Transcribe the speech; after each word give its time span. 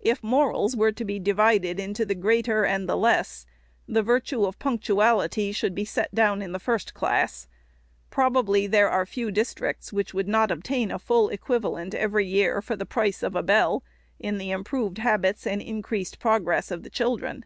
If 0.00 0.20
morals 0.20 0.74
were 0.74 0.90
to 0.90 1.04
be 1.04 1.20
divided 1.20 1.78
into 1.78 2.04
the 2.04 2.16
greater 2.16 2.64
and 2.64 2.88
the 2.88 2.96
less, 2.96 3.46
the 3.86 4.02
virtue 4.02 4.44
of 4.44 4.58
punctuality 4.58 5.52
should 5.52 5.76
be 5.76 5.84
set 5.84 6.12
down 6.12 6.42
in 6.42 6.50
the 6.50 6.58
first 6.58 6.92
class. 6.92 7.46
Prob 8.10 8.36
ably 8.38 8.66
there 8.66 8.90
are 8.90 9.06
few 9.06 9.30
districts, 9.30 9.92
which 9.92 10.12
would 10.12 10.26
not 10.26 10.50
obtain 10.50 10.90
a 10.90 10.98
full 10.98 11.28
equivalent, 11.28 11.94
every 11.94 12.26
year, 12.26 12.60
for 12.60 12.74
the 12.74 12.84
price 12.84 13.22
of 13.22 13.36
a 13.36 13.44
bell, 13.44 13.84
in 14.18 14.38
the 14.38 14.50
im 14.50 14.64
proved 14.64 14.98
habits 14.98 15.46
and 15.46 15.62
increased 15.62 16.18
progress 16.18 16.72
of 16.72 16.82
the 16.82 16.90
children. 16.90 17.44